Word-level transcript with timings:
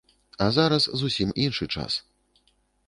А 0.45 0.47
зараз 0.55 0.89
зусім 1.03 1.37
іншы 1.47 1.65
час. 1.77 2.01